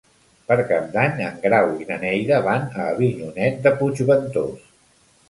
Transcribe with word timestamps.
Per 0.51 0.55
Cap 0.69 0.85
d'Any 0.93 1.19
en 1.25 1.35
Grau 1.43 1.69
i 1.83 1.85
na 1.89 1.97
Neida 2.05 2.39
van 2.47 2.65
a 2.79 2.87
Avinyonet 2.95 3.61
de 3.69 3.75
Puigventós. 3.83 4.65